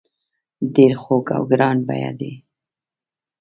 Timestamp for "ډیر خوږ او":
0.75-1.43